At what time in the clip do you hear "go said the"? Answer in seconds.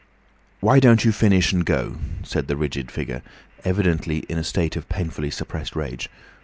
1.63-2.55